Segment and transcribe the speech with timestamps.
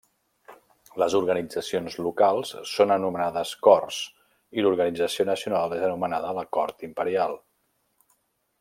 [1.01, 3.99] Les organitzacions locals són anomenades Corts
[4.61, 7.39] i l'organització nacional és anomenada la Cort Imperial.